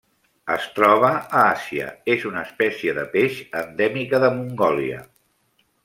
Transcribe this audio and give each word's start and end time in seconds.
Es 0.53 0.63
troba 0.77 1.11
a 1.17 1.41
Àsia: 1.41 1.91
és 2.15 2.25
una 2.31 2.43
espècie 2.49 2.97
de 3.01 3.05
peix 3.17 3.39
endèmica 3.63 4.23
de 4.27 4.35
Mongòlia. 4.41 5.05